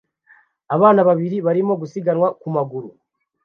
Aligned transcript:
Abana 0.75 1.01
babiri 1.07 1.37
barimo 1.45 1.73
gusiganwa 1.81 2.27
ku 2.39 2.47
maguru 2.55 2.89